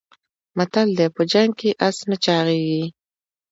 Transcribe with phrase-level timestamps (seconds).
[0.57, 2.83] متل دی: په جنګ کې اس نه چاغېږي.